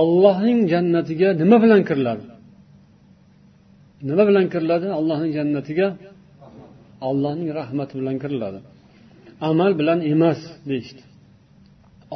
[0.00, 2.24] ollohning jannatiga nima bilan kiriladi
[4.08, 5.88] nima bilan kiriladi allohning jannatiga
[7.08, 8.58] allohning rahmati bilan kiriladi
[9.50, 11.02] amal bilan emas deyishdi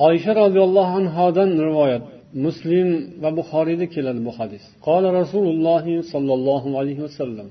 [0.09, 2.04] oysha roziyallohu anhodan rivoyat
[2.46, 2.88] muslim
[3.23, 7.48] va buxoriyda keladi bu hadis qola rasululloh sollallohu alayhi vasallam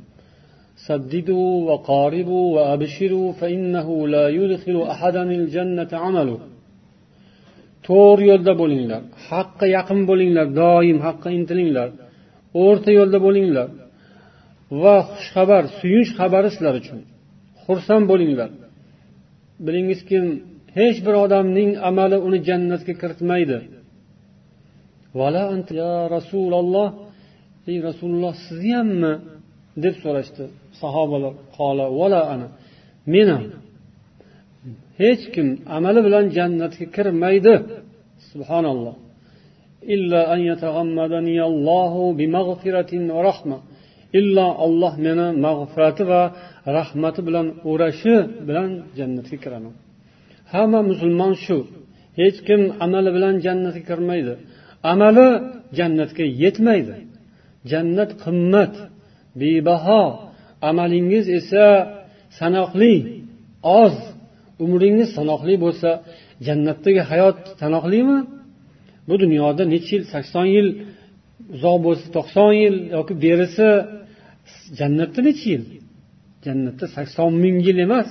[0.88, 6.40] سددوا وقاربوا وأبشروا فإنه لا يدخل أحدا الجنة عمله
[7.91, 11.89] to'g'ri yo'lda bo'linglar haqqa yaqin bo'linglar doim haqqa intilinglar
[12.65, 13.69] o'rta yo'lda bo'linglar
[14.83, 17.01] va xushxabar suyunch xabari sizlar uchun.
[17.65, 18.51] Xursand bo'linglar.
[19.67, 20.19] Bilingizki
[20.79, 23.59] hech bir odamning amali uni jannatga kiritmaydi.
[25.81, 26.89] Ya rasululloh
[27.71, 29.15] ey rasululloh sizniyammi
[29.85, 30.45] deb so'rashdi
[30.81, 31.33] sahobalar.
[31.57, 32.49] Qola vala ana
[33.15, 33.45] men ham
[35.03, 37.55] hech kim amali bilan jannatga kirmaydi.
[38.33, 38.97] Subhanalloh.
[39.95, 43.59] Illa an yataghammadani allohu bimaghfiratin va rahma.
[44.19, 46.23] Illo olloh meni mag'firati va
[46.79, 48.17] rahmati bilan o'rashi
[48.49, 49.75] bilan jannatga kiraman.
[50.53, 51.59] Hamma musulmon shu.
[52.21, 54.35] Hech kim amali bilan jannatga kirmaydi.
[54.93, 55.29] Amali
[55.79, 56.97] jannatga yetmaydi.
[57.71, 58.75] Jannat qimmat
[59.41, 60.03] bebaho.
[60.69, 61.67] Amalingiz esa
[62.39, 62.95] sanoqli
[63.83, 63.97] oz.
[64.65, 65.91] Umringiz sanoqli bo'lsa
[66.47, 68.19] jannatdagi hayot sanoqlimi
[69.09, 70.69] bu dunyoda necha yil sakson yil
[71.55, 73.69] uzoq bo'lsa to'qson yil yoki berisi
[74.79, 75.65] jannatda necha yil?
[76.47, 78.11] Jannatda sakson ming yil emas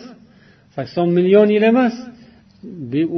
[0.76, 1.96] sakson million yil emas.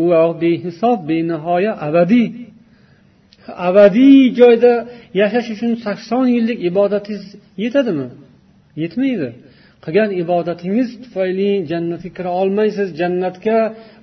[0.04, 0.06] U
[0.42, 2.28] behisob benihoya abadiy.
[3.68, 4.74] Abadiy joyda
[5.20, 7.24] yashash uchun sakson yillik ibodatingiz
[7.64, 8.08] yetadimi?
[8.82, 9.30] Yetmaydi.
[9.84, 12.88] Qilgan ibodatingiz tufayli jannatga kira olmaysiz.
[13.02, 13.58] Jannatga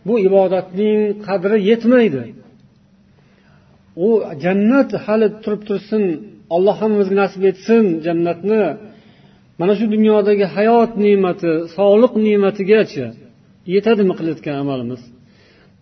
[0.06, 2.22] bu ibodatning qadri yetmaydi.
[4.06, 4.08] U
[4.44, 6.02] jannat hali turib tursin
[6.54, 8.62] alloh hammamizga nasib etsin jannatni.
[9.60, 13.06] Mana shu dunyodagi hayot ne'mati sog'liq ne'matigacha
[13.74, 15.02] yetadimi qilayotgan amalimiz.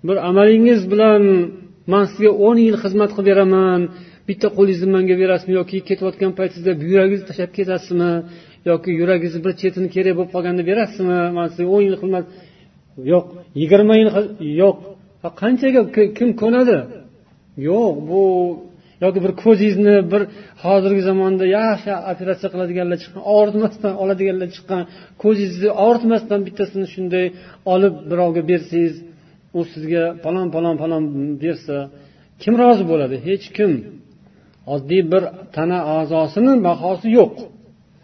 [0.06, 1.22] Bir amalingiz bilan
[1.92, 3.80] man sizga o'n yil xizmat qilib beraman
[4.28, 8.12] bitta qo'lingizni manga berasizmi yoki ketayotgan paytingizda buyragingizni tashlab ketasizmi?
[8.70, 11.18] Yoki yuragingizni bir chetini kerak bo'lib qolganda berasizmi?
[11.36, 12.26] Man sizga o'n yil xizmat
[13.12, 13.24] yo'q
[13.60, 14.08] yigirma yil
[14.62, 14.76] yo'q.
[15.42, 15.82] Qanchaga
[16.18, 16.76] kim ko'nadi?
[17.68, 18.22] Yo'q bu
[19.04, 20.22] yoki bir ko'zingizni bir
[20.64, 24.82] hozirgi zamonda yaxshi operatsiya qiladiganlar chiqqan og'ritmasdan oladiganlar chiqqan
[25.22, 27.26] ko'zingizni og'ritmasdan bittasini shunday
[27.74, 28.94] olib birovga bersangiz
[29.58, 31.04] u sizga falon falon falon
[31.44, 31.76] bersa
[32.42, 33.16] kim rozi bo'ladi?
[33.28, 33.72] Hech kim.
[34.74, 35.22] Oddiy bir
[35.56, 37.34] tana a'zosini bahosi yo'q.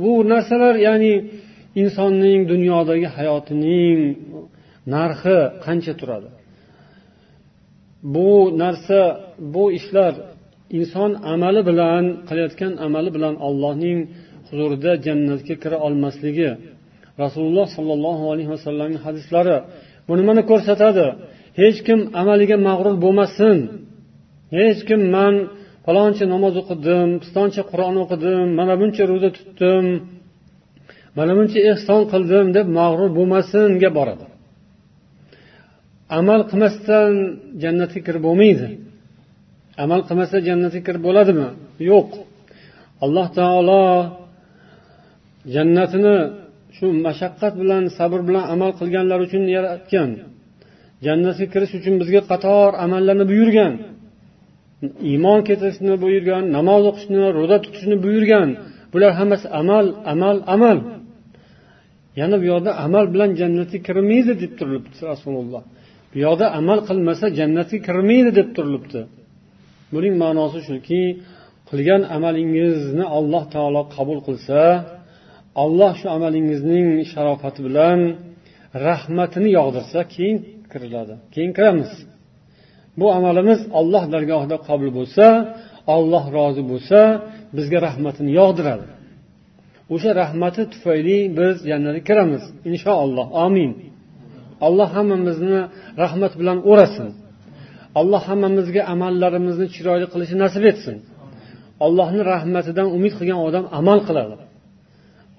[0.01, 1.15] Bu narsalar ya'ni
[1.83, 3.99] insonning dunyodagi hayotining
[4.95, 6.29] narxi qancha turadi?
[8.15, 8.31] Bu
[8.63, 9.01] narsa
[9.55, 10.13] bu ishlar
[10.79, 13.99] inson amali bilan qilayotgan amali bilan allohning
[14.49, 16.51] huzurida jannatga kira olmasligi.
[17.23, 19.57] Rasululloh sollallohu alayhi vasallamning hadislari
[20.07, 21.07] bu nimani ko'rsatadi?
[21.61, 23.57] Hech kim amaliga mag'rur bo'lmasin.
[24.59, 25.35] Hech kim man
[25.85, 29.87] faloncha namoz o'qidim pistoncha qur'on o'qidim mana buncha ro'za tutdim
[31.19, 34.27] mana buncha ehson qildim deb mag'rur bo'lmasinga boradi.
[36.19, 37.13] Amal qilmasdan
[37.63, 38.69] jannatga kirib bo'lmaydi.
[39.83, 41.49] Amal qilmasa jannatga kirib bo'ladimi?
[41.91, 42.11] Yo'q.
[43.05, 43.85] Alloh taolo
[45.55, 46.17] jannatini
[46.77, 50.11] shu mashaqqat bilan sabr bilan amal qilganlar uchun yaratgan.
[51.07, 53.73] Jannatga kirish uchun bizga qator amallarni buyurgan.
[55.11, 58.49] Iymon keltirishni buyurgan namoz o'qishni ro'za tutishni buyurgan.
[58.93, 60.79] Bular hammasi amal amal amal.
[62.21, 65.63] Yana bu yoqda amal bilan jannatga kirmaydi deb turilibdi rasululloh.
[66.13, 69.01] Bu yoqda amal qilmasa jannatga kirmaydi deb turilibdi.
[69.95, 71.03] Buning ma'nosi shuki
[71.69, 74.61] qilgan amalingizni alloh taolo qabul qilsa
[75.65, 78.01] alloh shu amalingizning sharofati bilan
[78.87, 80.39] rahmatini yog'dirsa keyin
[80.73, 81.93] kiriladi keyin kiramiz.
[83.01, 85.27] Bu amalimiz olloh dargohida qabul bo'lsa
[85.97, 87.01] olloh rozi bo'lsa
[87.57, 88.87] bizga rahmatini yog'diradi.
[89.95, 93.27] O'sha rahmati tufayli biz jannatga kiramiz inshaalloh.
[93.47, 93.71] Omin
[94.67, 95.61] alloh hammamizni
[96.03, 97.09] rahmat bilan o'rasin.
[98.01, 100.97] Alloh hammamizga amallarimizni chiroyli qilishni nasib etsin.
[101.87, 104.37] Allohni rahmatidan umid qilgan odam amal qiladi.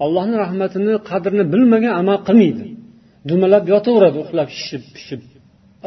[0.04, 2.66] Allohni rahmatini qadrini bilmagan amal qilmaydi.
[3.28, 5.22] Dumalab yotaveradi uxlab shishib pishib.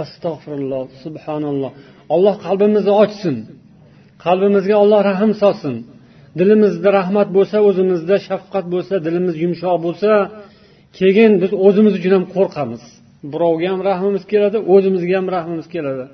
[0.04, 1.72] Astag'firulloh subhanalloh.
[2.16, 3.36] Alloh qalbimizni ochsin.
[4.26, 5.76] Qalbimizga olloh rahm solsin.
[6.40, 10.12] Dilimizda rahmat bo'lsa o'zimizda shafqat bo'lsa dilimiz yumshoq bo'lsa
[10.98, 12.84] keyin biz o'zimiz uchun ham qo'rqamiz.
[13.34, 16.06] Birovga ham rahmimiz keladi o'zimizga ham rahmimiz keladi.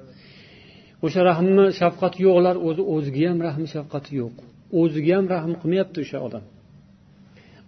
[1.06, 4.36] O'sha rahmi shafqati yo'qlar o'zi o'ziga ham rahmi shafqati yo'q.
[4.82, 6.44] O'ziga ham rahm qilmayapti o'sha odam.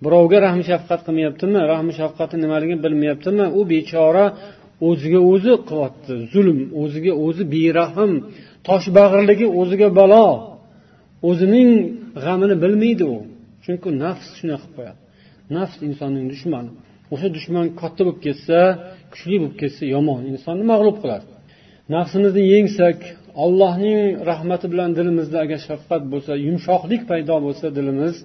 [0.03, 3.45] Birovga rahm shafqat qilmayaptimi rahm shafqati nimaligini bilmayaptimi?
[3.59, 4.25] U bechora
[4.87, 6.13] o'ziga o'zi qilyapti.
[6.33, 8.11] Zulm o'ziga o'zi berahm
[8.67, 10.27] toshbag'irligi o'ziga balo.
[11.29, 11.69] O'zining
[12.23, 13.17] g'amini bilmaydi u.
[13.63, 14.99] Chunki nafs shunaqa qilib qo'yadi.
[15.55, 16.71] Nafs insonning dushmani.
[17.13, 18.59] O'sha dushman katta bo'lib ketsa
[19.13, 21.25] kuchli bo'lib ketsa yomon insonni mag'lub qiladi.
[21.95, 22.99] Nafsimizni yengsak
[23.43, 23.99] allohning
[24.29, 28.15] rahmati bilan dilimizda agar shafqat bo'lsa yumshoqlik paydo bo'lsa dilimiz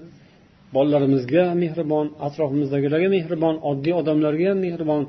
[0.77, 5.03] bolalarimizga mehribon atrofimizdagilarga mehribon oddiy odamlarga ham mehribon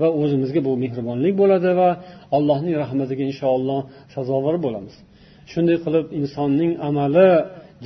[0.00, 1.90] va o'zimizga bu mehribonlik bo'ladi va
[2.36, 3.80] allohning rahmatiga inshaalloh
[4.14, 4.94] sazovor bo'lamiz.
[5.52, 7.30] Shunday qilib insonning amali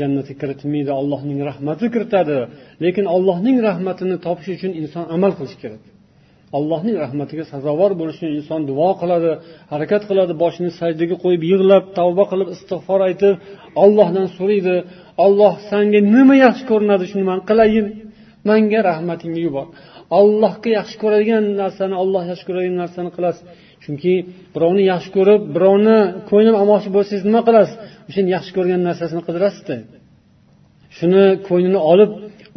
[0.00, 2.38] jannatga kiritmaydi allohning rahmati kiritadi.
[2.84, 5.82] Lekin allohning rahmatini topish uchun inson amal qilishi kerak.
[6.58, 9.30] Allohning rahmatiga sazovor bo'lish uchun inson duo qiladi
[9.72, 13.34] harakat qiladi boshini sajdaga qo'yib yig'lab tavba qilib istig'for aytib
[13.82, 14.76] ollohdan so'raydi
[15.24, 17.86] olloh sanga nima yaxshi ko'rinadi shuni man qilayin
[18.48, 19.66] manga rahmatingni yubor.
[20.18, 23.42] Allohga yaxshi ko'radigan narsani olloh yaxshi ko'radigan narsani qilasiz.
[23.84, 24.14] Chunki
[24.54, 25.98] birovni yaxshi ko'rib birovni
[26.30, 27.74] ko'nglini olmoqchi bo'lsangiz nima qilasiz?
[28.08, 29.76] O'shani yaxshi ko'rgan narsasini qidirasizda
[30.98, 32.10] shuni ko'nglini olib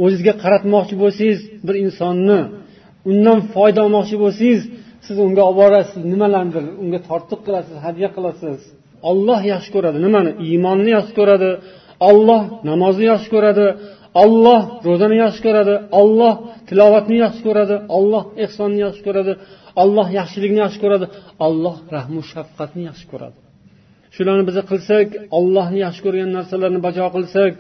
[0.03, 2.39] o'zizga qaratmoqchi bo'lsangiz bir insonni
[3.11, 4.61] undan foyda olmoqchi bo'lsangiz
[5.05, 8.59] siz unga olib borasiz nimalarnidir unga tortiq qilasiz hadya qilasiz.
[9.09, 9.97] Olloh yaxshi ko'radi.
[10.05, 10.31] Nimani?
[10.47, 11.50] Iymonni yaxshi ko'radi.
[12.09, 13.65] Olloh namozni yaxshi ko'radi.
[14.24, 16.33] Olloh ro'zani yaxshi ko'radi olloh
[16.69, 19.33] tilovatni yaxshi ko'radi olloh ehsonni yaxshi ko'radi
[19.83, 21.06] olloh yaxshilikni yaxshi ko'radi
[21.48, 23.38] olloh rahmu shafqatni yaxshi ko'radi.
[24.15, 25.07] Shularni biz qilsak
[25.38, 27.51] ollohni yaxshi ko'rgan narsalarni bajo qilsak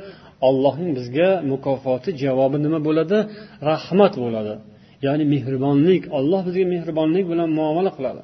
[0.47, 3.17] ollohning bizga mukofoti javobi nima bo'ladi?
[3.71, 4.53] Rahmat bo'ladi.
[5.05, 8.21] Ya'ni mehribonlik olloh bizga mehribonlik bilan muomala qiladi.